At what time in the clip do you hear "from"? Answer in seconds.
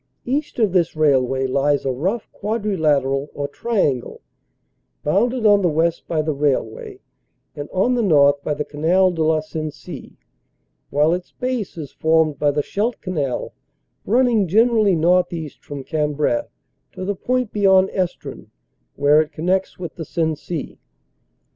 15.63-15.83